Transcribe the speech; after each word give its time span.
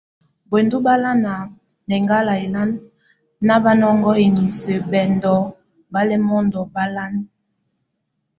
Buêndu 0.49 0.77
bálan, 0.85 1.17
nʼ 1.87 1.93
eŋgál 1.95 2.27
elan, 2.45 2.69
na 3.47 3.53
mabaŋo 3.63 4.11
enis, 4.25 4.57
bɛndo 4.91 5.33
balɛ́mɛndo 5.91 6.61
balan. 6.73 7.13